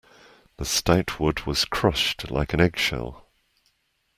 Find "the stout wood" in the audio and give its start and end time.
0.57-1.45